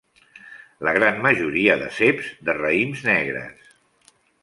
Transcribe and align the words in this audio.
La 0.87 0.93
gran 0.95 1.21
majoria 1.27 1.77
de 1.83 1.91
ceps 1.99 2.33
de 2.49 2.59
raïms 2.61 3.07
negres. 3.13 3.73